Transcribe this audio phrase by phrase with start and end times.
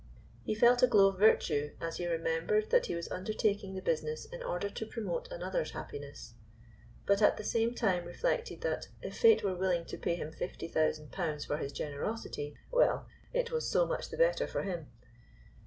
[0.43, 4.25] He felt a glow of virtue as he remembered that he was undertaking the business
[4.25, 6.33] in order to promote another's happiness,
[7.05, 10.67] but at the same time reflected that, if fate were willing to pay him fifty
[10.67, 14.87] thousand pounds for his generosity, well, it was so much the better for him.